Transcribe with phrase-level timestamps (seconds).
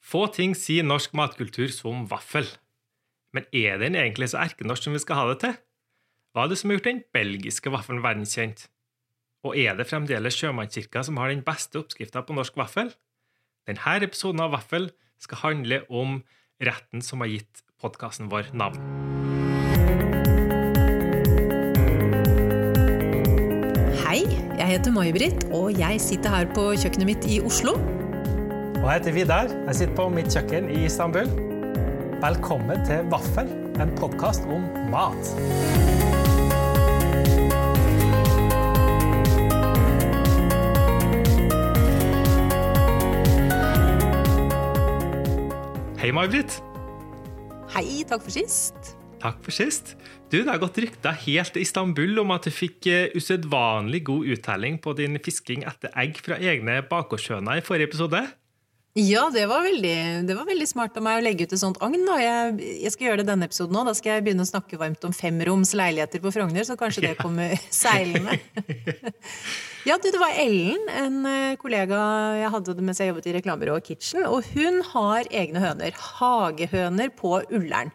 [0.00, 2.46] Få ting sier norsk matkultur som vaffel.
[3.36, 5.54] Men er den egentlig så erkenorsk som vi skal ha det til?
[6.32, 8.64] Hva er det som har gjort den belgiske vaffelen verdenskjent?
[9.44, 12.92] Og er det fremdeles sjømannskirka som har den beste oppskrifta på norsk vaffel?
[13.68, 14.88] Denne episoden av Vaffel
[15.20, 16.22] skal handle om
[16.64, 18.80] retten som har gitt podkasten vår navn.
[24.00, 24.24] Hei,
[24.58, 27.76] jeg heter May-Britt, og jeg sitter her på kjøkkenet mitt i Oslo.
[28.80, 29.50] Og jeg heter Vidar.
[29.66, 31.26] Jeg sitter på mitt kjøkken i Istanbul.
[32.22, 35.20] Velkommen til Vaffel, en podkast om mat.
[46.00, 46.56] Hei, May-Britt.
[47.76, 48.94] Hei, takk for sist.
[49.20, 49.92] Takk for sist.
[50.32, 54.24] Du, Det har gått rykter helt til Istanbul om at du fikk eh, usedvanlig god
[54.38, 58.24] uttelling på din fisking etter egg fra egne bakgårdshøner i forrige episode.
[59.00, 61.78] Ja, det var, veldig, det var veldig smart av meg å legge ut et sånt
[61.84, 62.02] agn.
[62.20, 63.86] Jeg, jeg skal gjøre det denne episoden òg.
[63.88, 67.12] Da skal jeg begynne å snakke varmt om femroms leiligheter på Frogner, så kanskje det
[67.20, 68.36] kommer seilende.
[69.88, 72.00] ja, du, det var Ellen, en eh, kollega
[72.42, 75.96] jeg hadde mens jeg jobbet i reklamebyrået Kitchen, og hun har egne høner.
[76.18, 77.94] Hagehøner på Ullern.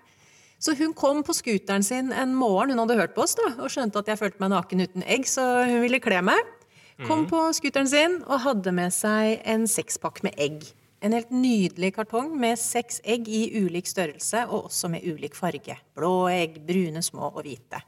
[0.58, 3.70] Så hun kom på scooteren sin en morgen, hun hadde hørt på oss da, og
[3.70, 6.56] skjønte at jeg følte meg naken uten egg, så hun ville kle meg.
[7.04, 10.64] Kom på scooteren sin og hadde med seg en sekspakk med egg.
[11.06, 15.78] En helt nydelig kartong med seks egg i ulik størrelse og også med ulik farge.
[15.94, 17.82] Blå egg, brune, små og hvite.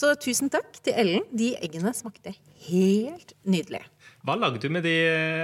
[0.00, 1.26] Så tusen takk til Ellen.
[1.36, 2.32] De eggene smakte
[2.70, 3.82] helt nydelig.
[4.24, 4.96] Hva lagde du med de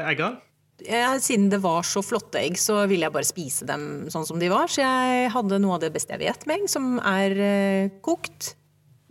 [0.09, 0.41] eggene?
[0.85, 4.41] Ja, siden det var så flotte egg, så ville jeg bare spise dem sånn som
[4.41, 4.73] de var.
[4.73, 8.55] Så jeg hadde noe av det beste jeg vet med egg, som er eh, kokt.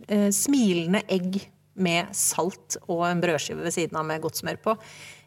[0.06, 1.40] Eh, smilende egg
[1.78, 4.78] med salt og en brødskive ved siden av med godt smør på.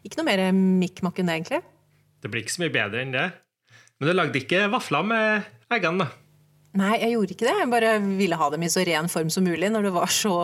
[0.04, 1.60] Ikke noe mer mikk makken, egentlig.
[2.20, 3.28] Det blir ikke så mye bedre enn det.
[4.00, 6.20] Men du lagde ikke vafler med eggene, da?
[6.78, 7.54] Nei, jeg gjorde ikke det.
[7.58, 10.34] Jeg bare ville ha dem i så ren form som mulig når det var så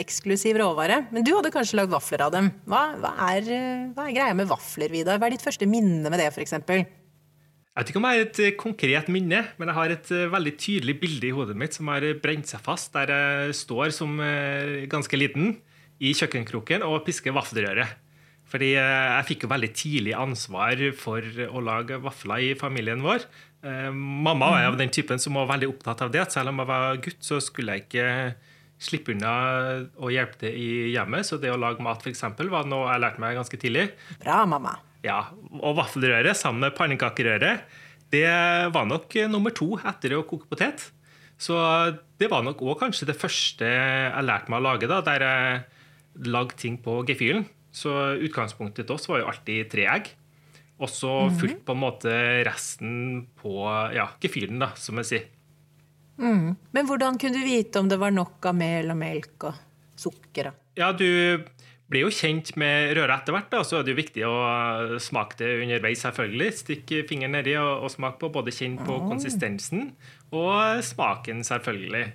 [0.00, 1.02] eksklusiv råvare.
[1.12, 2.48] Men du hadde kanskje lagd vafler av dem.
[2.64, 3.50] Hva, hva, er,
[3.92, 5.20] hva er, greia med vafler, Vidar?
[5.20, 6.56] Hva er ditt første minne med det, f.eks.?
[7.74, 10.28] Jeg vet ikke om jeg har et eh, konkret minne, men jeg har et eh,
[10.30, 14.14] veldig tydelig bilde i hodet mitt som har brent seg fast, der jeg står som
[14.22, 15.56] eh, ganske liten
[15.98, 17.98] i kjøkkenkroken og pisker vaffelrøret.
[18.54, 23.24] Fordi jeg fikk jo veldig tidlig ansvar for å lage vafler i familien vår.
[23.90, 26.22] Mamma var av den typen som var veldig opptatt av det.
[26.30, 28.08] Selv om jeg var gutt, så skulle jeg ikke
[28.84, 29.32] slippe unna
[29.98, 31.26] å hjelpe til i hjemmet.
[31.26, 33.88] Så det å lage mat for eksempel, var noe jeg lærte meg ganske tidlig.
[34.22, 34.76] Bra, mamma.
[35.02, 35.18] Ja,
[35.58, 37.66] Og vaffelrøre sammen med pannekakerøret
[38.14, 38.28] det
[38.70, 40.86] var nok nummer to etter å koke potet.
[41.40, 41.56] Så
[42.20, 46.28] det var nok òg kanskje det første jeg lærte meg å lage, da, der jeg
[46.30, 47.48] lagde ting på gefühlen.
[47.74, 47.90] Så
[48.22, 50.12] utgangspunktet til oss var jo alltid tre egg.
[50.82, 51.38] Og så mm.
[51.38, 52.12] fulgt på en måte
[52.46, 52.94] resten
[53.38, 53.56] på
[53.94, 55.28] ja, gefühlen, da, som jeg sier.
[56.18, 56.54] Mm.
[56.74, 59.60] Men hvordan kunne du vite om det var nok av mel og melk og
[59.98, 60.50] sukker?
[60.50, 60.54] Da?
[60.78, 61.42] Ja, du
[61.90, 64.34] blir jo kjent med røret etter hvert, da, så er det jo viktig å
[65.02, 66.50] smake det underveis, selvfølgelig.
[66.62, 68.32] Stikk fingeren nedi og, og smak på.
[68.34, 69.06] Både kjenn på oh.
[69.10, 69.92] konsistensen
[70.34, 72.06] og smaken, selvfølgelig.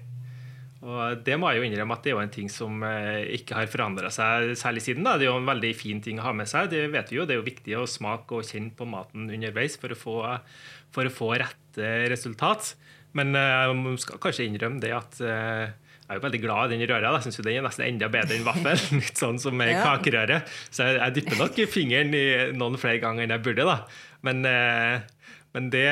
[0.80, 3.58] Og Det må jeg jo innrømme at det er jo en ting som eh, ikke
[3.58, 5.04] har forandra seg særlig siden.
[5.04, 5.18] da.
[5.20, 6.70] Det er jo en veldig fin ting å ha med seg.
[6.72, 7.26] Det vet vi jo.
[7.28, 10.16] Det er jo viktig å smake og kjenne på maten underveis for å få,
[10.96, 12.74] for å få rette resultat.
[13.18, 16.88] Men jeg uh, skal kanskje innrømme det at jeg er jo veldig glad i den
[16.90, 17.12] røra.
[17.18, 18.80] Jeg syns den er nesten enda bedre enn vaffel.
[19.02, 19.84] Litt sånn som ja.
[19.84, 20.40] kakerøre.
[20.72, 22.26] Så jeg, jeg dypper nok fingeren i
[22.58, 23.68] noen flere ganger enn jeg burde.
[23.68, 23.76] da.
[24.26, 25.04] Men uh,
[25.56, 25.86] men det,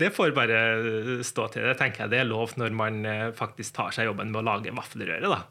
[0.00, 0.60] det, får bare
[1.26, 1.66] stå til.
[1.68, 4.46] Det tenker jeg det er lov når man eh, faktisk tar seg jobben med å
[4.46, 5.28] lage vaffelrøre.
[5.28, 5.42] da.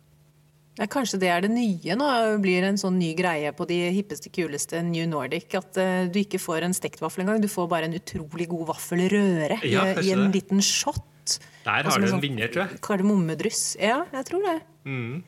[0.80, 2.08] Ja, kanskje det er det nye nå,
[2.42, 5.52] blir en sånn ny greie på de hippeste, kuleste New Nordic.
[5.60, 8.70] At uh, du ikke får en stekt vaffel engang, du får bare en utrolig god
[8.72, 10.40] vaffelrøre ja, i, i, en det.
[10.40, 11.38] liten shot.
[11.68, 12.82] Der har du en sånn vinner, tror jeg.
[12.88, 13.66] Kardemommedryss.
[13.84, 14.56] Ja, jeg tror det.
[14.88, 15.20] Mm.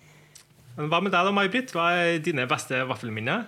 [0.79, 1.75] Hva med deg da, May-Britt?
[1.75, 3.45] Hva er dine beste vaffelminner?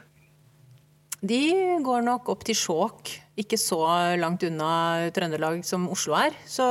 [1.25, 1.43] De
[1.85, 3.81] går nok opp til Skjåk, ikke så
[4.19, 6.35] langt unna Trøndelag som Oslo er.
[6.49, 6.65] Så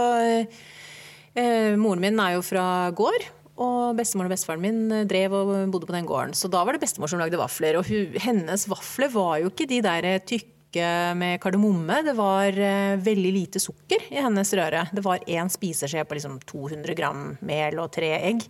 [1.34, 3.26] eh, moren min er jo fra gård.
[3.54, 6.32] Og bestemoren og bestefaren min drev og bodde på den gården.
[6.34, 7.78] Så da var det bestemor som lagde vafler.
[7.78, 12.00] Og hun, hennes vafler var jo ikke de der tykke med kardemomme.
[12.06, 14.88] Det var eh, veldig lite sukker i hennes røre.
[14.90, 18.42] Det var én spiseskje på liksom 200 gram mel og tre egg.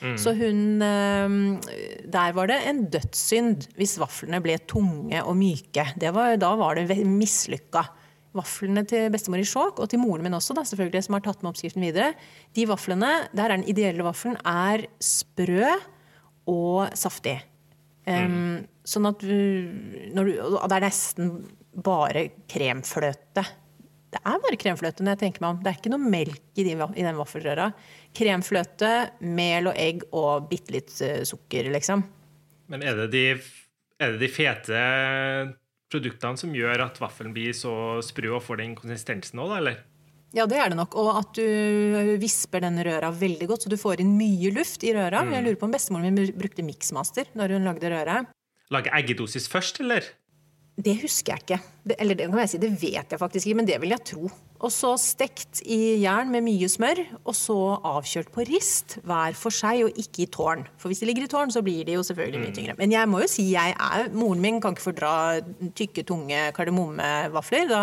[0.00, 0.16] Mm.
[0.16, 1.40] Så hun ehm,
[2.08, 5.84] Der var det en dødssynd hvis vaflene ble tunge og myke.
[6.00, 7.84] Var, da var det mislykka.
[8.36, 11.40] Vaflene til bestemor i Skjåk, og til moren min også, da, selvfølgelig, som har tatt
[11.42, 12.12] med oppskriften videre,
[12.54, 15.64] de vaflene, der er den ideelle vaffelen, er sprø
[16.50, 17.40] og saftig.
[18.06, 19.66] Um, Sånn at du,
[20.14, 21.34] du, Det er nesten
[21.84, 23.44] bare kremfløte
[24.10, 25.58] Det er bare kremfløte når jeg tenker meg om.
[25.62, 27.68] Det er ikke noe melk i, de, i den vaffelrøra.
[28.16, 28.90] Kremfløte,
[29.22, 32.02] mel og egg og bitte litt uh, sukker, liksom.
[32.70, 33.24] Men er det, de,
[34.02, 34.80] er det de fete
[35.90, 37.72] produktene som gjør at vaffelen blir så
[38.04, 39.78] sprø og får den konsistensen òg, da, eller?
[40.34, 40.94] Ja, det er det nok.
[40.98, 44.92] Og at du visper den røra veldig godt, så du får inn mye luft i
[44.94, 45.24] røra.
[45.26, 45.34] Mm.
[45.34, 48.20] Jeg lurer på om bestemoren min brukte miksmaster når hun lagde røra.
[48.70, 50.06] Lage eggedosis først, eller?
[50.80, 51.60] Det husker jeg ikke.
[51.80, 54.04] Det, eller det kan jeg si, det vet jeg faktisk ikke, men det vil jeg
[54.10, 54.30] tro.
[54.60, 57.56] Og så stekt i jern med mye smør, og så
[57.88, 60.66] avkjørt på rist hver for seg, og ikke i tårn.
[60.80, 62.56] For hvis de ligger i tårn, så blir de jo selvfølgelig mye mm.
[62.58, 62.76] tyngre.
[62.80, 65.14] Men jeg må jo si jeg er Moren min kan ikke fordra
[65.76, 67.72] tykke, tunge kardemommevafler.
[67.72, 67.82] Da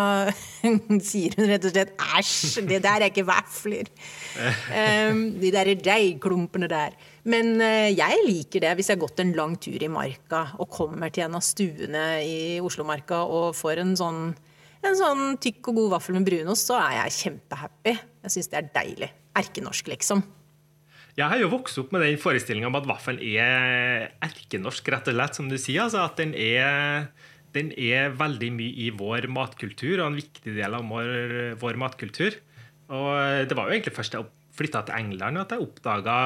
[1.10, 3.90] sier hun rett og slett æsj, det der er ikke vafler.
[4.38, 6.98] Um, de der deigklumpene der.
[7.26, 10.70] Men uh, jeg liker det hvis jeg har gått en lang tur i marka og
[10.70, 14.22] kommer til en av stuene i Oslomarka og får en sånn
[14.86, 17.94] en sånn tykk og god vaffel med brunost, så er jeg kjempehappy.
[18.22, 19.08] Jeg syns det er deilig.
[19.38, 20.22] Erkenorsk, liksom.
[21.18, 25.16] Jeg har jo vokst opp med den forestillinga om at vaffelen er erkenorsk, rett og
[25.16, 25.88] slett, som du sier.
[25.88, 27.08] Altså at den er,
[27.56, 31.10] den er, veldig mye i vår matkultur, og en viktig del av vår,
[31.58, 32.38] vår matkultur.
[32.94, 33.10] Og
[33.50, 36.18] det var jo egentlig først jeg flytta til England at jeg oppdaga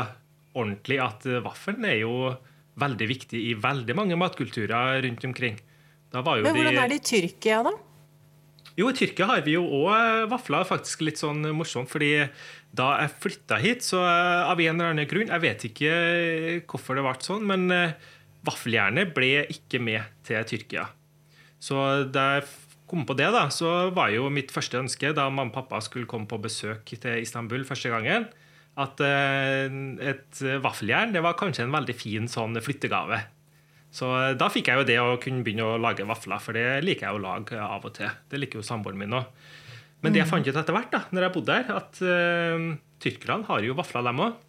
[0.53, 2.33] ordentlig at vaffelen er jo
[2.81, 5.59] veldig viktig i veldig mange matkulturer rundt omkring.
[6.13, 7.73] Men hvordan de, er det i Tyrkia, da?
[8.77, 10.65] Jo, i Tyrkia har vi jo òg vafler.
[10.69, 11.91] Faktisk litt sånn morsomt.
[11.93, 12.27] fordi
[12.73, 15.93] da jeg flytta hit, så eh, av en eller annen grunn Jeg vet ikke
[16.69, 17.97] hvorfor det ble sånn, men eh,
[18.49, 20.89] vaffeljernet ble ikke med til Tyrkia.
[21.63, 21.77] Så
[22.11, 22.49] da jeg
[22.89, 26.09] kom på det, da, så var jo mitt første ønske da mamma og pappa skulle
[26.09, 28.27] komme på besøk til Istanbul første gangen,
[28.81, 29.75] at eh,
[30.09, 33.21] et vaffeljern det var kanskje en veldig fin sånn flyttegave.
[33.93, 36.81] Så eh, da fikk jeg jo det å kunne begynne å lage vafler, for det
[36.85, 38.13] liker jeg å lage av og til.
[38.33, 39.29] Det liker jo samboeren min òg.
[40.03, 40.33] Men det jeg mm.
[40.33, 42.65] fant ut etter hvert, da når jeg bodde her, at uh,
[43.05, 44.41] tyrkerne har jo vafler, dem òg.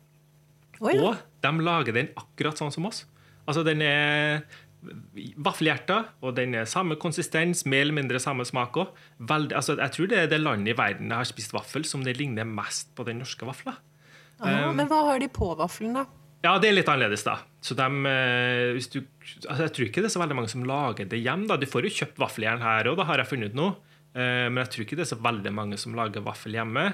[0.81, 3.04] Og de lager den akkurat sånn som oss.
[3.46, 4.48] Altså, den er
[5.46, 8.98] vaffelhjerter, og den er samme konsistens, mer eller mindre samme smak òg.
[9.30, 12.18] Altså, jeg tror det er det landet i verden jeg har spist vaffel som det
[12.18, 13.78] ligner mest på den norske vafla.
[14.42, 16.08] Ah, um, men hva har de på vaffelen, da?
[16.44, 17.38] Ja, det er litt annerledes, da.
[17.64, 19.00] Så de, eh, du,
[19.48, 21.48] altså jeg tror ikke det er så veldig mange som lager det hjem.
[21.48, 21.56] da.
[21.56, 23.70] Du får jo kjøpt vaffeljern her òg, har jeg funnet ut nå.
[24.12, 26.90] Eh, men jeg tror ikke det er så veldig mange som lager vaffel hjemme.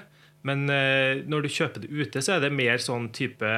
[0.46, 3.50] Men eh, når du kjøper det ute, så er det mer sånn type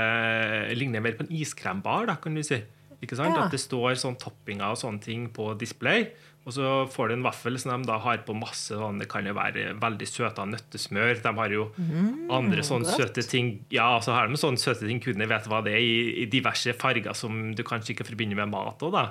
[0.79, 2.61] Ligner mer på en iskrembar, da, kan du si.
[3.01, 3.35] Ikke sant?
[3.35, 3.49] Ja.
[3.49, 6.07] At det står sånn toppinger og sånne ting på display.
[6.41, 9.27] Og så får du en vaffel som de da har på masse sånn, Det kan
[9.29, 11.19] jo være veldig søta nøttesmør.
[11.21, 12.97] De har jo mm, andre sånne godt.
[12.97, 16.23] søte ting Ja, så har de sånne søte ting kunne vet hva det er, i,
[16.23, 19.05] i diverse farger som du kanskje ikke forbinder med mat òg, da.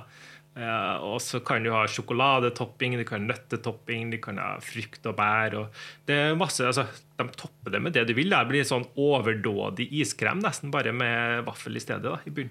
[0.50, 5.06] Uh, og så kan du ha sjokoladetopping, du kan ha nøttetopping, du kan ha frukt
[5.06, 5.54] og bær.
[5.60, 6.88] Og det er masse, altså,
[7.20, 8.34] De topper det med det du vil.
[8.34, 12.10] Det blir sånn overdådig iskrem nesten bare med vaffel i stedet.
[12.10, 12.50] da, i bunnen.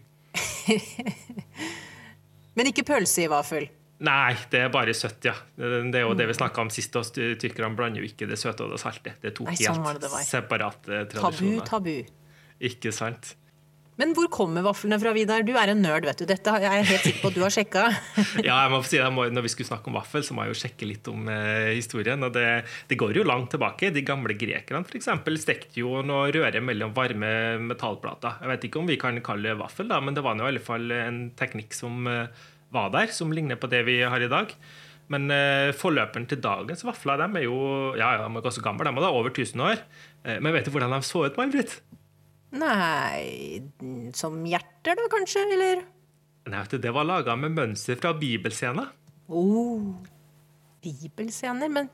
[2.55, 3.67] Men ikke pølse i vaffel?
[4.07, 5.33] Nei, det er bare søtt, ja.
[5.59, 6.95] Det er jo det vi snakka om sist.
[6.95, 9.17] Tyrkerne blander jo ikke det søte og det salte.
[9.19, 11.65] Det er to sånn helt separate tradisjoner.
[11.67, 12.15] Tabu, tabu.
[12.69, 13.33] Ikke sant.
[13.99, 15.43] Men hvor kommer vaflene fra, Vidar?
[15.43, 16.23] Du er en nerd, vet du.
[16.29, 17.81] Dette er jeg helt sikker på at du har sjekka.
[18.47, 19.09] ja, jeg må si det.
[19.35, 22.23] Når vi skulle snakke om vaffel, så må jeg jo sjekke litt om eh, historien.
[22.23, 22.45] og det,
[22.87, 23.91] det, går jo langt tilbake.
[23.91, 25.11] De gamle grekerne f.eks.
[25.43, 27.33] stekte jo noe røre mellom varme
[27.65, 28.39] metallplater.
[28.39, 30.63] Jeg vet ikke om vi kan kalle det vaffel, da, men det var i alle
[30.63, 34.53] fall en teknikk som eh, var der, som ligner på det vi har i dag.
[35.09, 37.59] Men eh, forløperen til dagens vafler de er jo
[37.97, 39.81] ja, de er ganske gamle, de er da over 1000 år.
[40.23, 41.79] Eh, men vet du hvordan de så ut, May-Britt?
[42.49, 43.61] Nei
[44.17, 45.45] Som hjerter, da, kanskje?
[45.53, 45.83] Eller?
[46.49, 48.89] Nei, vet du, Det var laga med mønster fra bibelscener.
[49.29, 49.97] Oh,
[50.81, 51.69] bibelscener?
[51.69, 51.89] Men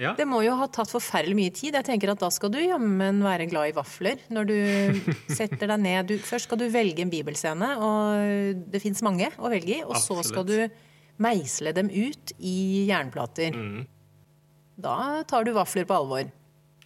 [0.00, 0.10] ja.
[0.18, 1.76] Det må jo ha tatt forferdelig mye tid.
[1.78, 4.24] Jeg tenker at Da skal du jammen være glad i vafler.
[4.34, 4.56] Når du
[5.38, 9.52] setter deg ned du, Først skal du velge en bibelscene, og det fins mange å
[9.52, 9.82] velge i.
[9.86, 10.26] Og Absolutt.
[10.26, 10.56] så skal du
[11.22, 13.54] meisle dem ut i jernplater.
[13.54, 13.84] Mm.
[14.82, 16.26] Da tar du vafler på alvor.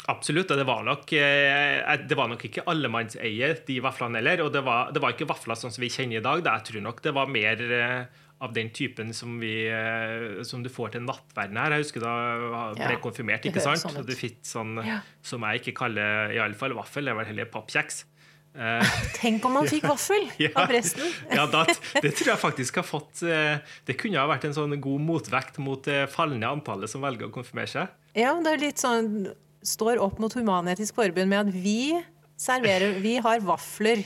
[0.09, 0.53] Absolutt.
[0.53, 4.45] Og det var nok, eh, det var nok ikke allemannseie, de vaflene heller.
[4.45, 6.45] Og det var, det var, ikke vafler sånn som vi kjenner i dag.
[6.45, 10.71] Jeg tror nok det var mer eh, av den typen som, vi, eh, som du
[10.71, 11.75] får til nattverden her.
[11.75, 13.83] Jeg husker da jeg ble ja, konfirmert, ikke sant?
[13.83, 15.01] Sånn du fikk sånn ja.
[15.27, 18.05] som jeg ikke kaller i alle fall vaffel, det var heller pappkjeks.
[18.59, 21.05] Eh, Tenk om man fikk vaffel ja, av presten!
[21.37, 24.73] ja, det, det, tror jeg faktisk har fått eh, Det kunne ha vært en sånn
[24.83, 27.93] god motvekt mot det fallende antallet som velger å konfirmere seg.
[28.19, 29.29] Ja, det er litt sånn
[29.63, 32.01] Står opp mot Human-Etisk Forbund med at vi
[32.41, 34.03] serverer Vi har vafler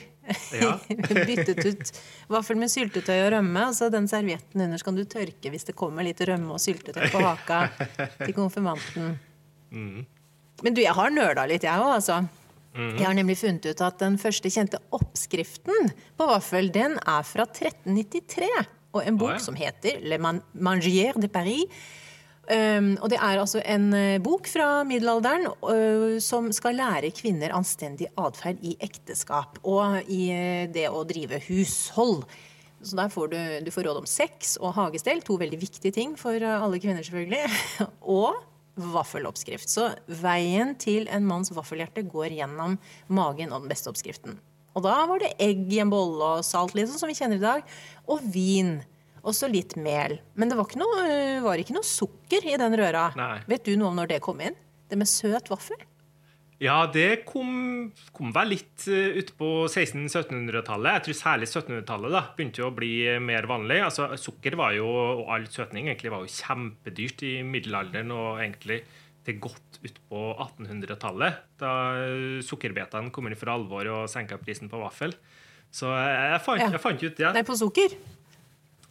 [0.60, 0.76] ja.
[1.28, 1.92] Byttet ut
[2.32, 3.66] vaffel med syltetøy og rømme.
[3.72, 7.22] Altså den servietten under skal du tørke hvis det kommer litt rømme og syltetøy på
[7.24, 7.64] haka
[8.22, 9.16] til konfirmanten.
[9.72, 10.04] Mm.
[10.62, 12.22] Men du, jeg har nøla litt, jeg òg, altså.
[12.72, 12.92] Mm.
[12.96, 17.48] Jeg har nemlig funnet ut at den første kjente oppskriften på vaffel, den er fra
[17.48, 18.48] 1393.
[18.92, 19.42] Og en bok oh, ja.
[19.42, 21.84] som heter Le Mangier de Paris.
[22.42, 27.54] Um, og det er altså en uh, bok fra middelalderen uh, som skal lære kvinner
[27.54, 32.24] anstendig atferd i ekteskap og i uh, det å drive hushold.
[32.82, 36.16] Så der får du, du får råd om sex og hagestell, to veldig viktige ting
[36.18, 37.46] for alle kvinner, selvfølgelig.
[38.18, 38.42] og
[38.74, 39.70] vaffeloppskrift.
[39.70, 42.78] Så veien til en manns vaffelhjerte går gjennom
[43.12, 44.40] magen og den beste oppskriften.
[44.72, 47.44] Og da var det egg i en bolle og salt, liksom, som vi kjenner i
[47.44, 47.74] dag.
[48.10, 48.78] Og vin.
[49.22, 50.16] Og så litt mel.
[50.34, 51.06] Men det var ikke, noe,
[51.44, 53.08] var ikke noe sukker i den røra.
[53.18, 53.38] Nei.
[53.50, 54.56] Vet du noe om når det kom inn?
[54.90, 55.78] Det med søt vaffel?
[56.62, 60.98] Ja, det kom, kom vel litt uh, utpå 1600-1700-tallet.
[60.98, 63.80] Jeg tror særlig 1700-tallet da, begynte å bli mer vanlig.
[63.82, 68.82] Altså, Sukker var jo, og all søtning egentlig var jo kjempedyrt i middelalderen og egentlig
[69.26, 71.72] til godt utpå 1800-tallet, da
[72.42, 75.14] sukkerbetene kom inn for alvor og senka prisen på vaffel.
[75.72, 76.72] Så jeg fant, ja.
[76.74, 77.22] jeg fant ut det.
[77.22, 77.30] Ja.
[77.34, 77.94] Nei, på sukker?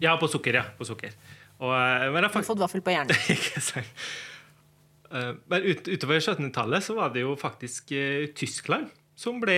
[0.02, 0.58] Ja, på sukker.
[0.58, 1.14] ja, på sukker.
[1.62, 3.18] Og, eh, men jeg fått vaffel på hjernen.
[3.36, 4.08] Ikke sant.
[5.12, 8.90] Eh, men ut, utover 1700-tallet så var det jo faktisk uh, Tyskland
[9.22, 9.54] som ble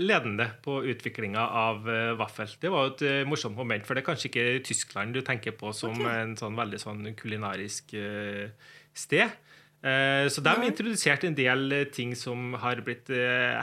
[0.00, 1.84] ledende på utviklinga av
[2.18, 2.48] vaffel.
[2.58, 5.70] Det var jo et morsomt moment, for det er kanskje ikke Tyskland du tenker på
[5.76, 6.24] som okay.
[6.24, 7.94] en sånn veldig sånn kulinarisk
[8.96, 9.36] sted.
[10.32, 13.12] så de introduserte en del ting som har blitt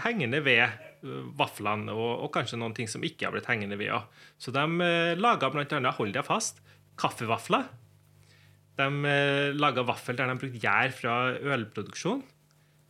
[0.06, 0.93] hengende ved
[1.38, 4.10] vaflene, og, og, kanskje noen ting som ikke har blitt hengende ved.
[4.40, 6.64] Så de uh, laga bl.a., hold deg fast,
[7.00, 7.68] kaffevafler
[8.80, 12.24] de eh, laga vaffel der de brukte gjær fra ølproduksjon.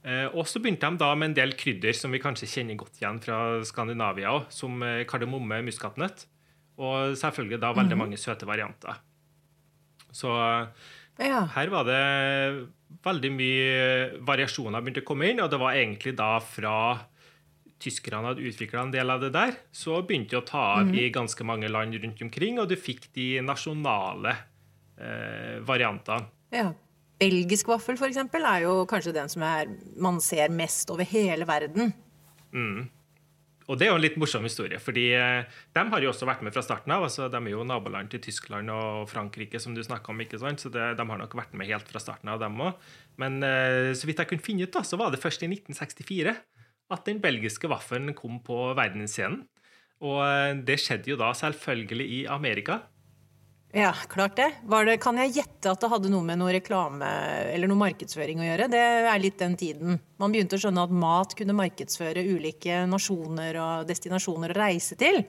[0.03, 2.99] Eh, og så begynte de da med en del krydder som vi kanskje kjenner godt
[3.01, 6.27] igjen fra Skandinavia, som eh, kardemomme, muskatnøtt.
[6.83, 8.05] Og selvfølgelig da veldig mhm.
[8.05, 9.01] mange søte varianter.
[10.13, 10.29] Så
[11.19, 11.43] ja.
[11.55, 12.01] her var det
[13.03, 13.73] veldig mye
[14.25, 16.75] variasjoner begynte å komme inn, og det var egentlig da fra
[17.83, 20.95] tyskerne hadde utvikla en del av det der, så begynte det å ta av mm.
[21.01, 24.37] i ganske mange land rundt omkring, og du fikk de nasjonale
[24.97, 26.31] eh, variantene.
[26.53, 26.71] Ja.
[27.23, 29.69] Belgisk vaffel eksempel, er jo kanskje den som er,
[30.01, 31.93] man ser mest over hele verden.
[32.51, 32.89] Mm.
[33.71, 36.43] Og det er jo en litt morsom historie, fordi eh, de har jo også vært
[36.43, 37.05] med fra starten av.
[37.07, 40.19] altså De er jo naboland til Tyskland og Frankrike, som du snakka om.
[40.25, 40.59] ikke sant?
[40.59, 42.89] Så det, de har nok vært med helt fra starten av, dem òg.
[43.21, 46.35] Men eh, så vidt jeg kunne finne ut, da, så var det først i 1964
[46.91, 49.43] at den belgiske vaffelen kom på verdensscenen.
[50.03, 52.81] Og eh, det skjedde jo da selvfølgelig i Amerika.
[53.73, 54.51] Ja, klart det.
[54.85, 54.99] det.
[55.01, 57.07] Kan jeg gjette at det hadde noe med noe reklame
[57.49, 58.67] eller noe markedsføring å gjøre?
[58.69, 59.97] Det er litt den tiden.
[60.21, 65.23] Man begynte å skjønne at mat kunne markedsføre ulike nasjoner og destinasjoner å reise til.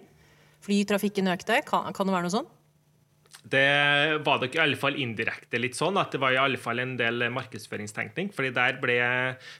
[0.65, 1.63] Flytrafikken økte.
[1.65, 2.53] Kan, kan det være noe sånn?
[3.45, 3.65] Det
[4.25, 6.95] var nok i alle fall indirekte litt sånn at det var i alle fall en
[7.01, 8.29] del markedsføringstenkning.
[8.33, 9.01] fordi ble,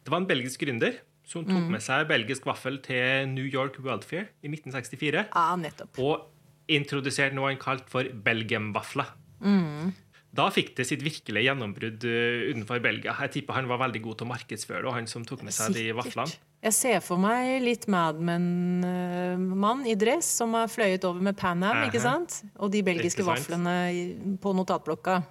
[0.05, 1.73] Det var en belgisk gründer som tok mm.
[1.73, 5.27] med seg belgisk vaffel til New York World Fair i 1964.
[5.31, 6.01] Ja, nettopp.
[6.05, 9.13] Og introduserte noe han kalte for belgiumvafler.
[9.45, 9.93] Mm.
[10.35, 13.15] Da fikk det sitt virkelige gjennombrudd uh, utenfor Belgia.
[13.23, 15.77] Jeg tipper han var veldig god til å markedsføre det, han som tok med seg
[15.77, 16.41] de vaflene.
[16.65, 21.63] Jeg ser for meg litt Mad Men-mann i dress som har fløyet over med Pan
[21.63, 21.89] Am, uh -huh.
[21.89, 22.43] ikke sant?
[22.57, 25.23] Og de belgiske vaflene på notatblokka.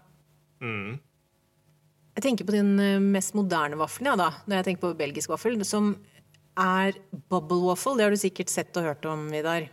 [0.62, 1.00] Mm.
[2.14, 5.32] Jeg tenker på den eh, mest moderne vaffelen, ja, da, når jeg tenker på belgisk
[5.34, 5.96] vaffel, som
[6.60, 7.00] er
[7.32, 7.96] bubble waffle.
[7.98, 9.66] Det har du sikkert sett og hørt om, Vidar.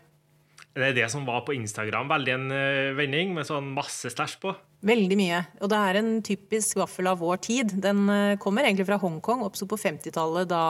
[0.70, 2.08] Det er det som var på Instagram.
[2.08, 4.54] Veldig en uh, vending med sånn masse stæsj på.
[4.86, 5.40] Veldig mye.
[5.60, 7.74] Og det er en typisk vaffel av vår tid.
[7.84, 10.64] Den uh, kommer egentlig fra Hongkong, oppsto på 50-tallet da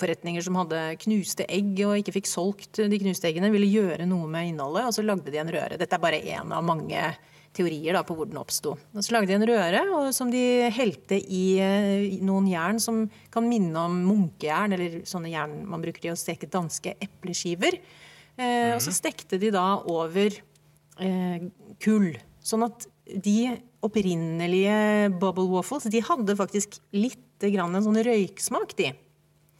[0.00, 4.28] forretninger som hadde knuste egg og ikke fikk solgt de knuste eggene, ville gjøre noe
[4.30, 5.76] med innholdet, og så lagde de en røre.
[5.76, 7.02] Dette er bare én av mange
[7.56, 8.76] teorier da, på hvor den oppsto.
[8.94, 10.42] Så lagde de en røre og, som de
[10.74, 13.02] helte i, i noen jern som
[13.32, 17.80] kan minne om munkejern, eller sånne jern man bruker til å steke danske epleskiver.
[18.36, 18.76] Eh, mm.
[18.76, 18.98] Og så mhm.
[19.00, 20.38] stekte de da over
[21.02, 21.50] eh,
[21.82, 22.12] kull.
[22.40, 23.52] Sånn at de
[23.84, 28.92] opprinnelige bubble waffles de hadde faktisk litt grann en sånn røyksmak, de.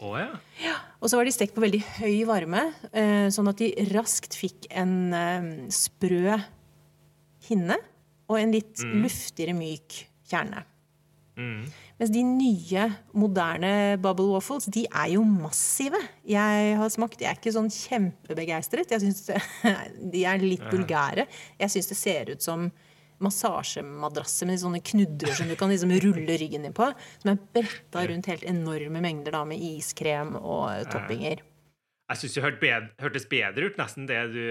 [0.00, 0.30] Oh, ja.
[0.62, 4.37] Ja, og så var de stekt på veldig høy varme, eh, sånn at de raskt
[4.37, 6.38] fikk en eh, sprø
[7.50, 7.78] hinne
[8.30, 8.99] og en litt mm.
[9.04, 10.64] luftigere, myk kjerne.
[11.40, 11.64] Mm.
[12.00, 12.85] Mens de nye,
[13.16, 15.99] moderne bubble waffles de er jo massive.
[16.28, 18.95] Jeg har smakt, jeg er ikke sånn kjempebegeistret.
[18.95, 19.26] Jeg synes
[20.14, 21.26] De er litt vulgære.
[21.61, 22.71] Jeg syns det ser ut som
[23.21, 26.88] massasjemadrasser med sånne knudrer som du kan liksom rulle ryggen din på.
[27.21, 31.45] Som er bretta rundt helt enorme mengder da, med iskrem og toppinger.
[32.11, 32.45] Jeg syns det
[33.04, 34.45] hørtes bedre ut nesten det du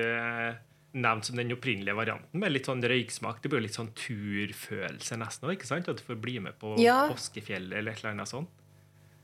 [0.93, 3.41] nevnt som den opprinnelige varianten, med litt sånn røyksmak.
[3.43, 5.89] Det blir litt sånn turfølelse nesten ikke sant?
[5.91, 7.08] At du får bli med på Ja.
[7.12, 8.50] påskefjellet eller et eller annet sånt.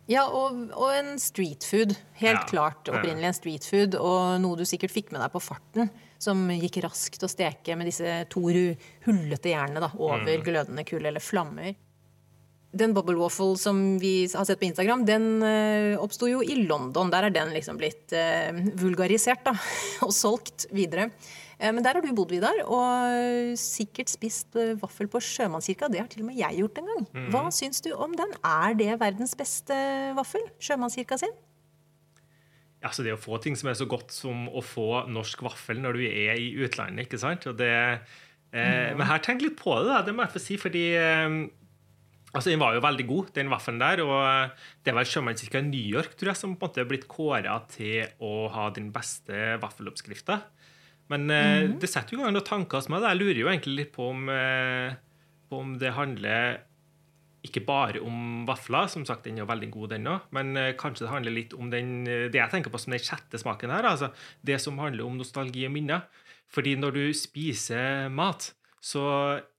[0.07, 1.95] Ja, og, og en streetfood.
[2.22, 2.45] Helt Ja.
[2.45, 5.89] klart opprinnelig en streetfood, og noe du sikkert fikk med deg på farten,
[6.22, 11.19] som gikk raskt å steke med disse to hullete jernene da, over glødende kull eller
[11.19, 11.74] flammer.
[12.75, 17.10] Den bubble waffle som vi har sett på Instagram, den uh, oppsto jo i London.
[17.10, 19.53] Der er den liksom blitt eh, vulgarisert da,
[20.05, 21.10] og solgt videre.
[21.65, 25.89] Eh, men der har du bodd, Vidar, og sikkert spist eh, vaffel på Sjømannskirka.
[25.89, 27.10] Det har til og med jeg gjort en gang.
[27.34, 28.38] Hva syns du om den?
[28.45, 29.79] Er det verdens beste
[30.17, 30.45] vaffel?
[30.62, 31.34] Sjømannskirka sin?
[32.86, 35.98] Altså det å få ting som er så godt som å få norsk vaffel når
[35.98, 37.07] du er i utlandet.
[37.07, 37.48] ikke sant?
[37.57, 37.72] Det,
[38.53, 41.39] eh, Men her tenk litt på det, da, det må jeg få si, fordi eh,
[42.31, 44.03] altså Den var jo veldig god, den vaffelen der.
[44.05, 46.89] og eh, Det vel Sjømannskirka i New York tror jeg, som på en måte er
[46.91, 50.43] blitt kåra til å ha den beste vaffeloppskrifta.
[51.13, 53.03] Men eh, det setter jo i gang noen tanker hos meg.
[53.05, 54.95] Jeg lurer jo egentlig litt på om, eh,
[55.50, 56.63] på om det handler
[57.45, 61.05] ikke bare om vafler, som sagt den er veldig god den òg, men eh, kanskje
[61.05, 63.85] det handler litt om den, eh, det jeg tenker på som den sjette smaken her.
[63.85, 64.12] altså
[64.45, 66.07] Det som handler om nostalgi og minner.
[66.53, 68.51] Fordi når du spiser mat,
[68.85, 69.05] så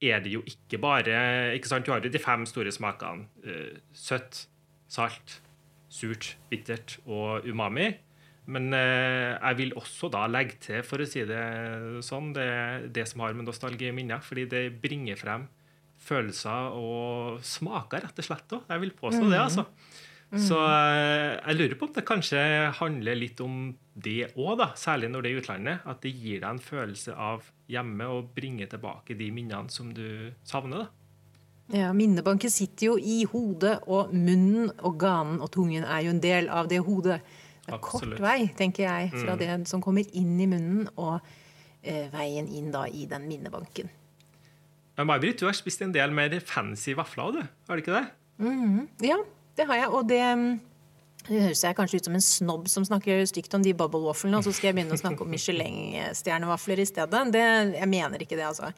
[0.03, 1.17] er det jo ikke bare
[1.57, 3.27] ikke sant, Du har jo de fem store smakene.
[3.45, 4.47] eh, søtt,
[4.89, 5.41] salt,
[5.91, 7.97] surt, bittert og umami.
[8.47, 11.45] Men eh, jeg vil også da legge til, for å si det
[12.07, 12.49] sånn, det,
[12.95, 14.23] det som har med nostalgi i minner.
[14.23, 15.49] Fordi det bringer frem
[16.07, 18.47] følelser og smaker, rett og slett.
[18.47, 18.67] Også.
[18.71, 19.67] Jeg vil påstå det, altså.
[20.35, 22.41] Så eh, jeg lurer på om det kanskje
[22.81, 25.87] handler litt om det òg, særlig når det er i utlandet.
[25.87, 30.33] At det gir deg en følelse av hjemme og bringer tilbake de minnene som du
[30.47, 30.87] savner.
[30.87, 31.07] da.
[31.75, 36.23] Ja, Minnebanken sitter jo i hodet, og munnen og ganen og tungen er jo en
[36.23, 37.19] del av det hodet.
[37.67, 41.19] Det er kort vei, tenker jeg, fra det som kommer inn i munnen, og
[41.83, 43.91] eh, veien inn da i den minnebanken.
[44.97, 47.43] Men May-Britt, du har spist en del mer fancy vafler, du?
[47.69, 48.07] Har du ikke det?
[49.05, 49.19] Ja,
[49.59, 50.49] det har jeg, og det mm,
[51.29, 54.39] det høres jeg kanskje ut som en snobb som snakker stygt om de bubble wafflene,
[54.39, 57.23] og så skal jeg begynne å snakke om Michelin-stjernevafler i stedet.
[57.35, 57.45] Det,
[57.77, 58.71] jeg mener ikke det, altså.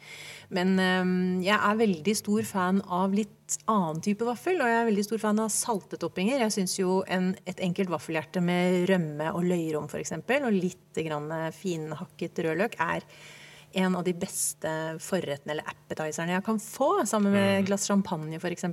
[0.54, 4.88] Men øhm, jeg er veldig stor fan av litt annen type vaffel, og jeg er
[4.88, 6.40] veldig stor fan av salte toppinger.
[6.46, 11.28] Jeg syns jo en, et enkelt vaffelhjerte med rømme og løyrom f.eks., og litt grann
[11.56, 13.04] finhakket rødløk, er
[13.76, 14.70] en av de beste
[15.04, 18.70] forrettene eller appetizerne jeg kan få, sammen med et glass champagne f.eks.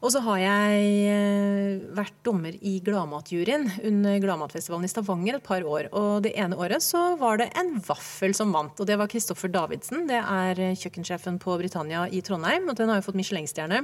[0.00, 5.60] Og så har jeg eh, vært dommer i Gladmatjuryen under Gladmatfestivalen i Stavanger et par
[5.60, 5.90] år.
[5.92, 9.52] Og det ene året så var det en vaffel som vant, og det var Kristoffer
[9.52, 10.06] Davidsen.
[10.08, 13.82] Det er eh, kjøkkensjefen på Britannia i Trondheim, og den har jo fått Michelin-stjerne.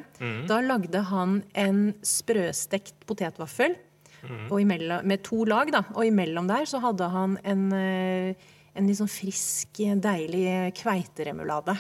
[0.49, 3.77] Da lagde han en sprøstekt potetvaffel
[4.49, 5.85] og imellom, med to lag, da.
[5.95, 11.77] Og imellom der så hadde han en, eh, en litt sånn frisk, deilig kveiteremulade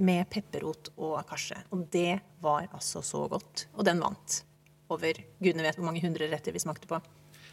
[0.00, 1.58] med pepperrot og akasje.
[1.74, 3.66] Og det var altså så godt.
[3.76, 4.42] Og den vant.
[4.90, 6.98] Over gudene vet hvor mange hundre retter vi smakte på.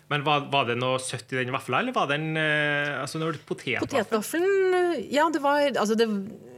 [0.07, 3.83] Men var, var det noe søtt i den vafla, eller var den eh, altså potetvaffel?
[3.83, 6.07] Potetvaffelen Ja, det var Altså, det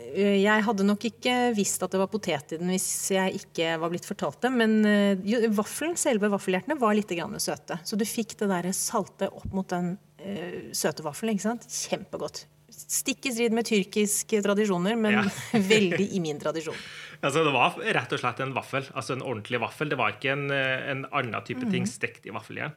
[0.10, 3.92] jeg hadde nok ikke visst at det var potet i den hvis jeg ikke var
[3.94, 7.80] blitt fortalt det, men eh, jo, vaffelen, selve vaffelhjertene var litt søte.
[7.86, 11.36] Så du fikk det der salte opp mot den eh, søte vaffelen.
[11.36, 11.68] ikke sant?
[11.70, 12.48] Kjempegodt.
[12.80, 15.24] Stikk i strid med tyrkiske tradisjoner, men Ja.
[15.74, 16.76] veldig i min tradisjon.
[17.20, 18.86] Altså, det var rett og slett en vaffel.
[18.96, 19.90] Altså en ordentlig vaffel.
[19.92, 21.90] Det var ikke en, en annen type ting Mm.
[21.92, 22.72] stekt i vaffeljern.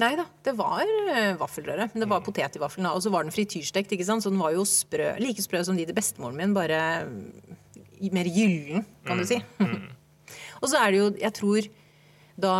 [0.00, 0.80] Nei da, det var
[1.12, 1.90] eh, vaffelrøre.
[1.92, 2.88] Men det var potet i vaffelen.
[2.96, 4.24] Og så var den frityrstekt, ikke sant?
[4.24, 8.24] så den var jo sprø, like sprø som de til bestemoren min, bare mm, mer
[8.32, 9.36] gyllen, kan du si.
[10.62, 11.68] og så er det jo, jeg tror
[12.36, 12.56] da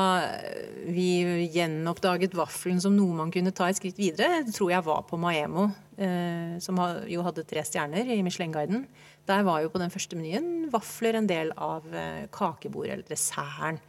[0.88, 1.08] vi
[1.52, 5.66] gjenoppdaget vaffelen som noe man kunne ta et skritt videre, tror jeg var på Maemo,
[6.00, 8.86] eh, som jo hadde tre stjerner i Michelin-guiden.
[9.28, 13.82] Der var jo på den første menyen vafler en del av eh, kakebordet, eller desserten.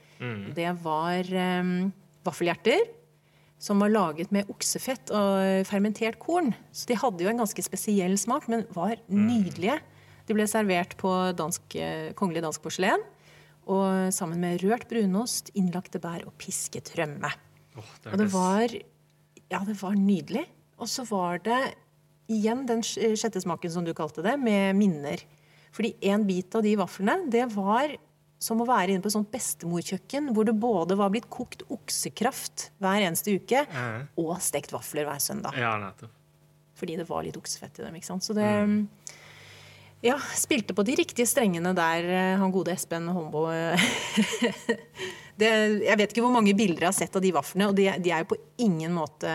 [0.57, 1.73] Det var eh,
[2.27, 2.87] vaffelhjerter
[3.61, 6.51] som var laget med oksefett og fermentert korn.
[6.75, 9.79] Så de hadde jo en ganske spesiell smak, men var nydelige.
[10.27, 11.77] De ble servert på dansk,
[12.19, 13.01] kongelig dansk porselen.
[13.67, 17.31] Og sammen med rørt brunost, innlagte bær og pisket rømme.
[17.77, 18.73] Oh, det Og det var,
[19.51, 20.45] ja, det var nydelig.
[20.79, 21.59] Og så var det
[22.31, 25.23] igjen den sj- sjette smaken, som du kalte det, med minner.
[25.75, 27.95] Fordi en bit av de vaflene, det var
[28.39, 32.67] som å være inne på et sånt bestemorkjøkken, hvor det både var blitt kokt oksekraft
[32.83, 34.03] hver eneste uke, mm.
[34.21, 35.57] og stekt vafler hver søndag.
[35.57, 36.13] Ja, nettopp.
[36.77, 37.95] Fordi det var litt oksefett i dem.
[37.97, 38.25] ikke sant?
[38.25, 38.45] Så det
[40.01, 43.87] ja, spilte på de riktige strengene der, eh, han gode Espen Hombo eh,
[45.37, 45.49] Det,
[45.85, 48.09] jeg vet ikke hvor mange bilder jeg har sett av de vaflene, og de, de
[48.09, 49.29] er jo på ingen måte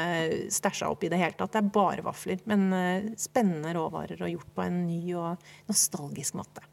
[0.51, 1.53] stæsja opp i det hele tatt.
[1.55, 2.40] Det er bare vafler.
[2.51, 6.64] Men uh, spennende råvarer og gjort på en ny og nostalgisk måte.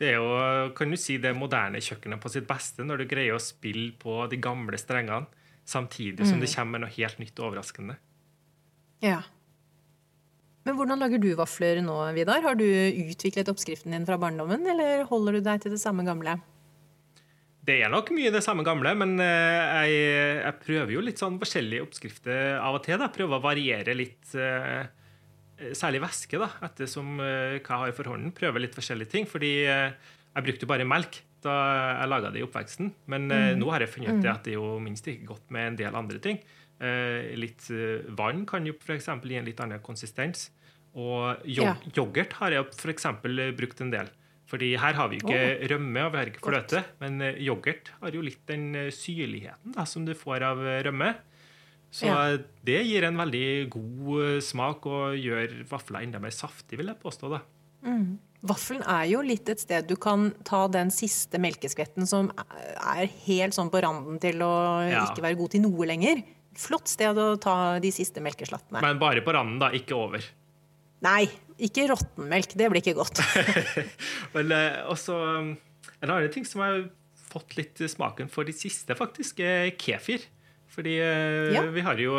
[0.00, 3.36] Det er jo, kan du si, det moderne kjøkkenet på sitt beste når du greier
[3.36, 5.28] å spille på de gamle strengene
[5.68, 6.46] samtidig som mm.
[6.46, 7.98] det kommer noe helt nytt og overraskende.
[9.04, 9.20] Ja.
[10.68, 12.42] Men hvordan lager du vafler nå, Vidar?
[12.44, 16.36] Har du utviklet oppskriften din fra barndommen, eller holder du deg til det samme gamle?
[17.64, 20.04] Det er nok mye det samme gamle, men eh, jeg,
[20.40, 22.96] jeg prøver jo litt sånn forskjellige oppskrifter av og til.
[23.00, 23.10] da.
[23.12, 24.88] Prøver å variere litt, eh,
[25.76, 28.32] særlig væske, da, ettersom eh, hva jeg har for hånden.
[28.36, 29.28] Prøver litt forskjellige ting.
[29.28, 31.56] Fordi jeg brukte bare melk da
[32.02, 32.90] jeg laga det i oppveksten.
[33.12, 33.60] Men mm.
[33.60, 34.32] nå har jeg funnet ut mm.
[34.32, 36.40] at det er jo minst like godt med en del andre ting.
[36.80, 39.10] Eh, litt eh, vann kan jo f.eks.
[39.20, 40.48] gi en litt annen konsistens.
[40.96, 43.06] Og yoghurt har jeg f.eks.
[43.58, 44.10] brukt en del.
[44.50, 46.80] Fordi her har vi ikke oh, rømme og vi har ikke fløte.
[46.80, 46.96] Godt.
[47.02, 51.12] Men eh, yoghurt har jo litt den syrligheten da, som du får av rømme.
[51.90, 52.18] Så ja.
[52.66, 57.30] det gir en veldig god smak og gjør vafler enda mer saftig, vil jeg påstå.
[57.32, 57.40] da.
[57.86, 58.18] Mm.
[58.46, 63.56] Vaffelen er jo litt et sted du kan ta den siste melkeskvetten som er helt
[63.56, 64.52] sånn på randen til å
[64.86, 65.02] ja.
[65.04, 66.22] ikke være god til noe lenger.
[66.58, 68.82] Flott sted å ta de siste melkeslattene.
[68.82, 70.24] Men bare på randen, da, ikke over?
[71.04, 71.24] Nei,
[71.62, 72.56] ikke råttenmelk.
[72.58, 73.22] Det blir ikke godt.
[74.34, 75.54] Vel, eh, også, um,
[76.00, 76.82] en annen ting som har
[77.30, 80.26] fått litt smaken for de siste, faktisk, er kefir.
[80.70, 81.64] Fordi eh, ja.
[81.72, 82.18] vi har jo,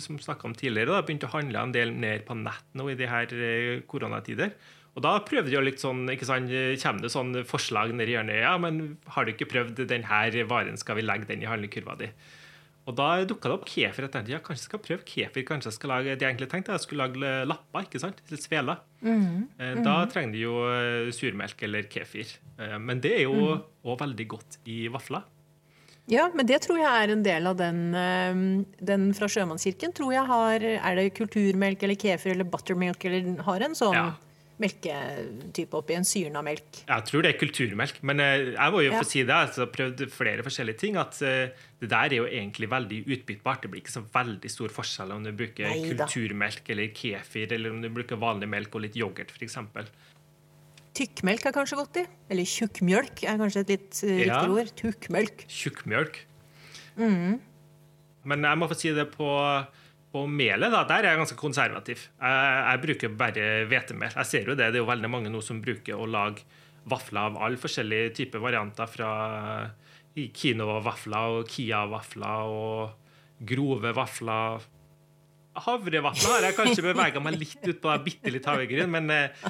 [0.00, 2.98] som snakka om tidligere, da, begynt å handle en del mer på nett nå i
[2.98, 4.52] de her eh, koronatider.
[4.98, 6.50] Og da prøvde de litt sånn, ikke sant,
[6.82, 8.40] kommer det sånn forslag nedi hjørnet.
[8.42, 12.08] Ja, men har du ikke prøvd denne varen, skal vi legge den i handlekurva di?
[12.88, 14.06] Og da dukka det opp kefir.
[14.06, 15.44] Jeg tenkte ja, kanskje jeg skal prøve kefir.
[15.48, 17.84] Kanskje jeg skal lage, De egentlig tenkte jeg skulle lage lapper.
[17.84, 18.22] ikke sant?
[18.32, 18.80] Litt sveler.
[19.04, 19.48] Mm.
[19.58, 19.82] Mm.
[19.84, 22.32] Da trenger de jo eh, surmelk eller kefir.
[22.56, 24.00] Eh, men det er jo òg mm.
[24.06, 25.26] veldig godt i vafler.
[26.08, 27.82] Ja, men det tror jeg er en del av den,
[28.80, 29.92] den fra Sjømannskirken.
[29.92, 34.08] tror jeg har, Er det kulturmelk eller kefir eller buttermilk eller har en sånn ja
[34.62, 36.82] melketype oppi en syrna melk.
[36.88, 38.00] Jeg tror det er kulturmelk.
[38.06, 38.98] Men eh, jeg må jo ja.
[39.00, 39.36] få si det.
[39.36, 40.98] Jeg har prøvd flere forskjellige ting.
[41.00, 43.64] At uh, det der er jo egentlig veldig utbyttbart.
[43.64, 46.06] Det blir ikke så veldig stor forskjell om du bruker Neida.
[46.06, 49.58] kulturmelk eller kefir, eller om du bruker vanlig melk og litt yoghurt, f.eks.
[50.98, 52.06] Tykkmelk er kanskje godt i.
[52.32, 54.54] Eller tjukkmjølk er kanskje et litt uh, riktigere ja.
[54.58, 54.72] ord.
[54.82, 55.44] Tjukkmelk.
[55.60, 56.24] Tjukkmjølk.
[56.98, 57.36] Mm.
[58.28, 59.28] Men jeg må få si det på
[60.18, 62.06] på melet, da, der er jeg ganske konservativ.
[62.18, 64.16] Jeg, jeg bruker bare hvetemel.
[64.18, 64.72] Jeg ser jo det.
[64.72, 66.42] Det er jo veldig mange nå som bruker å lage
[66.88, 68.90] vafler av alle forskjellige typer varianter.
[68.90, 69.12] Fra
[70.18, 74.66] Kino-vafler og Kia-vafler og grove vafler.
[75.58, 79.48] Havrevafler har jeg kanskje bevega meg litt ut på bitte litt havregryn, men eh,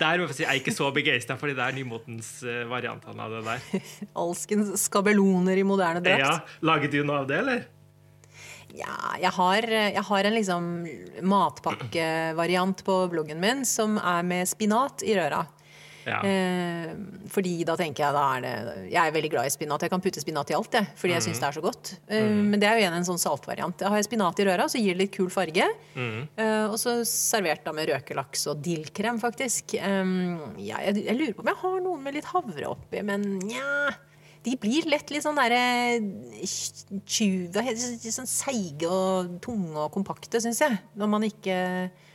[0.00, 3.26] der må jeg si, jeg er ikke så begeistra for de der nymotens eh, variantene
[3.26, 3.84] av det der.
[4.22, 6.24] Alskens skabeloner i moderne drakt.
[6.24, 7.68] Ja, Lager du noe av det, eller?
[8.76, 10.66] Ja, jeg har, jeg har en liksom
[11.26, 15.44] matpakkevariant på bloggen min som er med spinat i røra.
[16.04, 16.20] Ja.
[16.24, 16.92] Eh,
[17.30, 18.52] fordi da tenker jeg da er det
[18.88, 19.84] Jeg er veldig glad i spinat.
[19.84, 21.26] Jeg kan putte spinat i alt, jeg, fordi jeg mm.
[21.28, 21.92] syns det er så godt.
[22.08, 22.42] Eh, mm.
[22.52, 23.84] Men det er jo igjen en sånn saltvariant.
[23.84, 25.66] Jeg har spinat i røra, så gir det litt kul farge.
[25.94, 26.20] Mm.
[26.34, 29.76] Eh, og så servert da med røkelaks og dillkrem, faktisk.
[29.76, 33.90] Ja, jeg, jeg, lurer på om jeg har noen med litt havre oppi, men nja
[34.46, 35.60] de blir lett litt sånn derre
[38.10, 40.78] Sånn seige og tunge og kompakte, syns jeg.
[40.96, 41.58] Når man ikke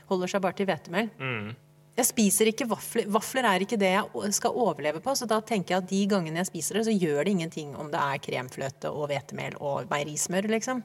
[0.09, 1.11] holder seg bare til hvetemel.
[1.19, 1.53] Mm.
[1.95, 3.05] Jeg spiser ikke vafler.
[3.13, 5.13] Vafler er ikke det jeg skal overleve på.
[5.15, 7.91] Så da tenker jeg at de gangene jeg spiser det, så gjør det ingenting om
[7.93, 10.83] det er kremfløte og hvetemel og meierismør, liksom.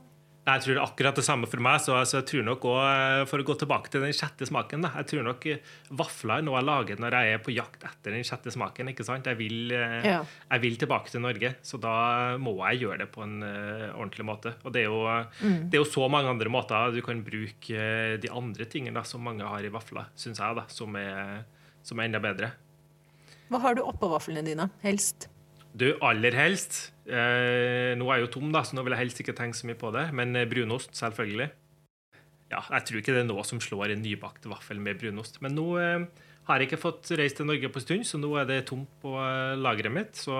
[0.56, 1.80] Jeg tror det er akkurat det samme for meg.
[1.82, 4.92] så jeg tror nok også, eh, For å gå tilbake til den sjette smaken da,
[4.98, 8.16] Jeg tror nok eh, vafler er noe jeg lager når jeg er på jakt etter
[8.16, 8.92] den sjette smaken.
[8.92, 9.26] ikke sant?
[9.26, 10.20] Jeg vil, eh, ja.
[10.50, 14.26] jeg vil tilbake til Norge, så da må jeg gjøre det på en uh, ordentlig
[14.26, 14.54] måte.
[14.64, 15.70] Og det er, jo, mm.
[15.70, 19.24] det er, jo, så mange andre måter du kan bruke de andre tingene da, som
[19.24, 21.44] mange har i vafler, syns jeg, da, som er,
[21.86, 22.52] som er enda bedre.
[23.50, 25.28] Hva har du oppå vaflene dine, helst?
[25.70, 29.20] Du, aller helst eh, Nå er jeg jo tom, da, så nå vil jeg helst
[29.22, 30.08] ikke tenke så mye på det.
[30.16, 31.50] Men eh, brunost, selvfølgelig.
[32.50, 35.38] Ja, jeg tror ikke det er noe som slår en nybakt vaffel med brunost.
[35.44, 36.06] Men nå eh,
[36.48, 38.90] har jeg ikke fått reist til Norge på en stund, så nå er det tomt
[39.02, 40.18] på eh, lageret mitt.
[40.18, 40.34] Så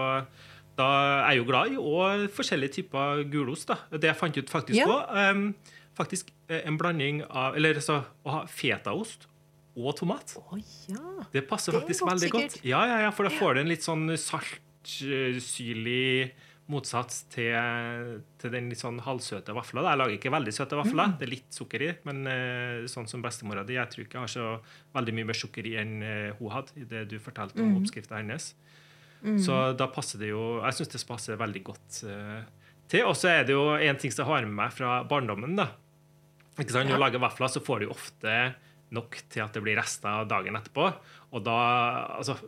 [0.79, 0.89] da
[1.27, 3.71] er jeg jo glad i og forskjellige typer gulost.
[3.71, 3.79] da.
[3.95, 5.01] Det jeg fant ut faktisk ja.
[5.23, 9.29] eh, faktisk en blanding av Eller altså å ha fetaost
[9.79, 10.35] og tomat.
[10.41, 10.59] Oh,
[10.91, 11.27] ja.
[11.31, 12.59] Det passer faktisk godt, veldig sikkert.
[12.59, 12.67] godt.
[12.67, 16.31] Ja, ja, ja, For da får du en litt sånn salt syrlig
[16.71, 17.55] motsats til,
[18.39, 19.83] til, den litt sånn halvsøte vafla.
[19.89, 21.17] Jeg lager ikke veldig søte vafler, mm.
[21.19, 21.91] det er litt sukker i.
[22.07, 24.47] Men uh, sånn som bestemora di, jeg tror ikke jeg har så
[24.95, 27.81] veldig mye mer sukker i enn uh, hun hadde i det du fortalte om mm.
[27.83, 28.53] oppskrifta hennes.
[29.21, 32.41] Så da passer det jo Jeg syns det passer veldig godt uh,
[32.89, 33.05] til.
[33.05, 35.59] Og så er det jo en ting som jeg har med meg fra barndommen.
[35.59, 35.69] da.
[36.57, 36.89] Ikke sant?
[36.89, 38.37] Når du lager vafler, så får du ofte
[38.97, 40.89] nok til at det blir rester dagen etterpå.
[41.37, 41.59] Og da
[42.17, 42.39] Altså,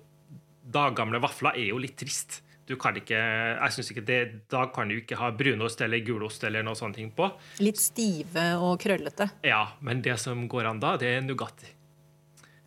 [0.62, 2.40] daggamle vafler er jo litt trist.
[2.66, 6.44] Du kan ikke, jeg synes ikke det, Da kan du ikke ha brunost eller gulost
[6.46, 7.26] eller noe sånne ting på.
[7.58, 9.30] Litt stive og krøllete.
[9.44, 11.66] Ja, Men det som går an da, det er Nugatti.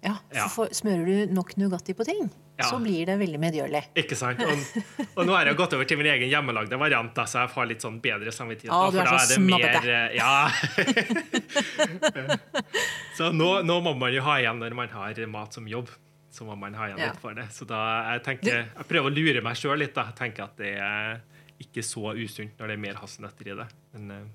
[0.03, 0.47] Ja, Ja.
[0.47, 2.29] for Smører du nok Nugatti på ting,
[2.59, 2.65] Ja.
[2.69, 3.83] så blir det veldig medgjørlig.
[3.95, 4.39] Ikke sant?
[4.39, 4.59] Og,
[5.17, 7.65] og nå har jeg gått over til min egen hjemmelagde variant, da, så jeg har
[7.65, 8.69] litt sånn bedre samvittighet.
[8.69, 10.49] Ja, du er så da så det mer, eh, Ja.
[13.17, 15.89] så nå, nå må man jo ha igjen når man har mat som jobb.
[16.35, 17.11] Så må man ha igjen Ja.
[17.13, 17.45] litt for det.
[17.55, 17.79] Så da
[18.13, 19.93] jeg tenker, jeg prøver å lure meg sjøl litt.
[19.95, 20.09] da.
[20.11, 21.21] Jeg tenker at det er
[21.63, 23.67] ikke så usunt når det er mer hasselnøtter i det.
[23.93, 24.25] Men eh,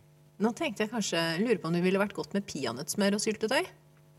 [0.40, 3.66] Nå tenkte jeg kanskje, lurer på om det ville vært godt med peanøttsmør og syltetøy.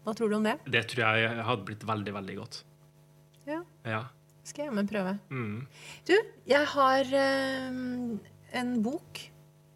[0.05, 0.53] Hva tror du om det?
[0.69, 2.59] det tror jeg hadde blitt veldig, veldig godt.
[3.49, 4.03] Ja, Ja.
[4.43, 5.15] skal jeg jammen prøve.
[5.33, 5.65] Mm.
[6.05, 6.13] Du,
[6.45, 9.23] jeg har eh, en bok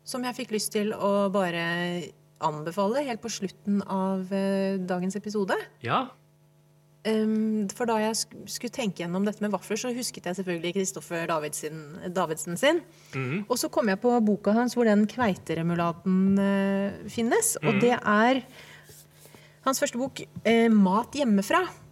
[0.06, 2.12] som jeg fikk lyst til å bare
[2.46, 5.58] anbefale helt på slutten av eh, dagens episode.
[5.82, 6.04] ja.
[7.06, 10.74] Um, for da jeg sk skulle tenke gjennom dette med vafler, så husket jeg selvfølgelig
[10.74, 11.84] Kristoffer Davidsen,
[12.16, 12.82] Davidsen sin.
[13.14, 13.46] Mhm.
[13.46, 17.56] Og så kom jeg på boka hans hvor den kveiteremuladen uh, finnes.
[17.62, 18.42] Og det er
[19.66, 21.85] hans første bok, uh, 'Mat hjemmefra'.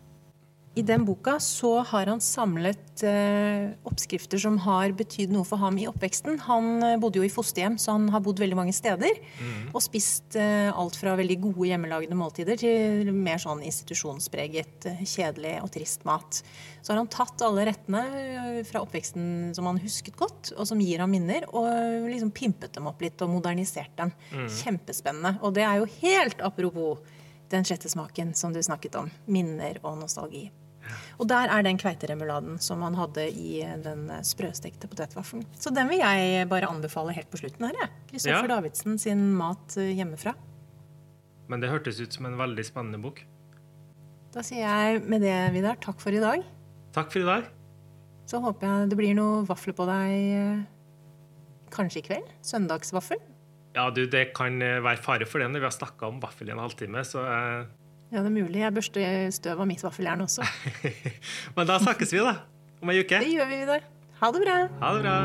[0.74, 5.76] I den boka så har han samlet eh, oppskrifter som har betydd noe for ham
[5.78, 6.40] i oppveksten.
[6.48, 9.20] Han eh, bodde jo i fosterhjem, så han har bodd veldig mange steder.
[9.70, 15.60] Og spist eh, alt fra veldig gode hjemmelagde måltider til mer sånn institusjonspreget, eh, kjedelig
[15.62, 16.42] og trist mat.
[16.82, 20.82] Så har han tatt alle rettene eh, fra oppveksten som han husket godt, og som
[20.82, 24.16] gir ham minner, og liksom pimpet dem opp litt og modernisert dem.
[24.64, 25.38] Kjempespennende.
[25.46, 27.06] Og det er jo helt apropos
[27.54, 29.14] den sjette smaken som du snakket om.
[29.30, 30.48] Minner og nostalgi.
[31.22, 35.46] Og der er den kveiteremuladen som han hadde i den sprøstekte potetvaffelen.
[35.60, 37.94] Så den vil jeg bare anbefale helt på slutten her, jeg.
[38.12, 38.56] Kristoffer Ja.
[38.58, 40.36] Davidsen sin mat eh, hjemmefra.
[41.52, 43.24] Men det hørtes ut som en veldig spennende bok.
[44.34, 46.42] Da sier jeg med det, Vidar, takk for i dag.
[46.96, 47.52] Takk for i dag.
[48.30, 50.64] Så håper jeg det blir noe vafler på deg eh,
[51.74, 52.34] kanskje i kveld.
[52.46, 53.22] Søndagsvaffel.
[53.74, 56.50] Ja, du, Det kan eh, være fare for det når vi har snakka om vaffel
[56.50, 57.06] i en halvtime.
[57.06, 57.24] så...
[58.14, 58.60] Ja, det er mulig.
[58.62, 60.46] Jeg børster støv av mitt vaffeljern også.
[61.58, 62.44] Men da snakkes vi, da.
[62.84, 63.18] Om ei uke.
[63.24, 63.88] Det gjør vi, Vidar.
[64.20, 64.58] Ha det bra.
[64.84, 65.16] Ha det bra.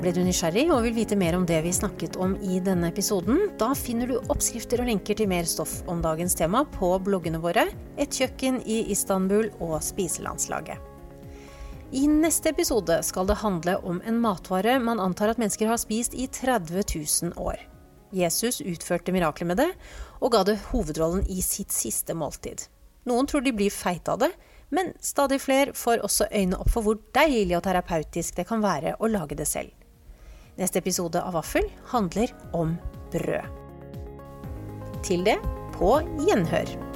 [0.00, 3.50] Ble du nysgjerrig og vil vite mer om det vi snakket om i denne episoden?
[3.60, 7.68] Da finner du oppskrifter og lenker til mer stoff om dagens tema på bloggene våre
[8.00, 10.89] Et kjøkken i Istanbul og Spiselandslaget.
[11.92, 16.14] I neste episode skal det handle om en matvare man antar at mennesker har spist
[16.14, 17.58] i 30 000 år.
[18.14, 19.72] Jesus utførte mirakler med det,
[20.22, 22.62] og ga det hovedrollen i sitt siste måltid.
[23.10, 24.30] Noen tror de blir feite av det,
[24.70, 28.94] men stadig flere får også øynene opp for hvor deilig og terapeutisk det kan være
[29.02, 29.74] å lage det selv.
[30.60, 32.76] Neste episode av Vaffel handler om
[33.10, 33.50] brød.
[35.02, 35.40] Til det
[35.74, 36.89] på gjenhør.